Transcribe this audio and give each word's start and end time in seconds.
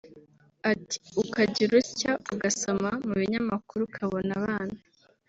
Ati 0.71 0.97
“Ukagira 1.23 1.73
utya 1.81 2.11
ugasoma 2.33 2.89
mu 3.07 3.13
binyamakuru 3.21 3.81
ukabona 3.89 4.29
abana 4.39 4.77